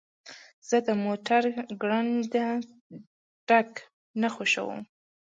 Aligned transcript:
زه 0.67 0.77
د 0.87 0.89
موټر 1.05 1.43
ګړندی 1.81 2.45
تګ 3.49 3.67
نه 4.21 4.27
خوښوم. 4.35 4.81